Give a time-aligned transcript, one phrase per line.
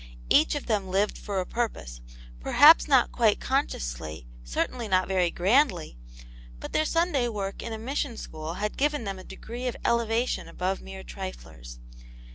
[0.31, 2.01] Each of them lived for a purpose;
[2.39, 5.95] perhaps not quite con sciously, certainly not very grandly;
[6.59, 9.77] but their Sun day work in a mission school had given them a degree of
[9.85, 11.77] elevation above mere triflers.